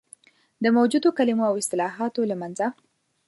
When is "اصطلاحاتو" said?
1.61-2.21